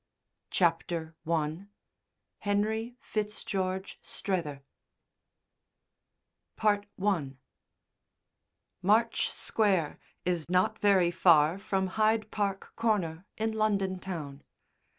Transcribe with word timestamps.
CHAPTER 0.49 1.15
I 1.29 1.67
HENRY 2.39 2.97
FITZGEORGE 3.01 3.99
STRETHER 4.01 4.63
I 6.57 6.81
March 8.81 9.29
Square 9.29 9.99
is 10.25 10.49
not 10.49 10.79
very 10.79 11.11
far 11.11 11.59
from 11.59 11.85
Hyde 12.01 12.31
Park 12.31 12.73
Corner 12.75 13.27
in 13.37 13.51
London 13.51 13.99
Town. 13.99 14.41